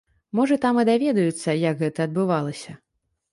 [0.37, 2.71] Можа там і даведаюцца, як гэта адбывалася.